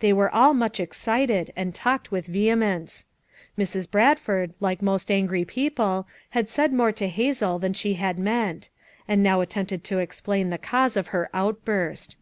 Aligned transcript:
They 0.00 0.12
were 0.12 0.28
all 0.28 0.52
much 0.52 0.78
excited 0.78 1.50
and 1.56 1.74
talked 1.74 2.10
with 2.12 2.26
vehemence. 2.26 3.06
Mrs. 3.56 3.90
Bradford, 3.90 4.52
like 4.60 4.82
most 4.82 5.10
angry 5.10 5.46
people, 5.46 6.06
had 6.32 6.50
said 6.50 6.74
more 6.74 6.92
to 6.92 7.08
Hazel 7.08 7.58
than 7.58 7.72
she 7.72 7.94
had 7.94 8.18
meant; 8.18 8.68
and 9.08 9.22
now 9.22 9.40
attempted 9.40 9.82
to 9.84 9.98
explain 9.98 10.50
the 10.50 10.58
cause 10.58 10.94
of 10.94 11.06
her 11.06 11.30
outburst. 11.32 12.18